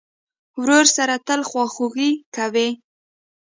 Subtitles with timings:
[0.61, 2.67] ورور سره تل خواخوږي کوې.